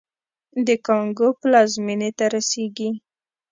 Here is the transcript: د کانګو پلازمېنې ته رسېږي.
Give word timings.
د 0.65 0.69
کانګو 0.85 1.27
پلازمېنې 1.41 2.09
ته 2.17 2.25
رسېږي. 2.33 2.89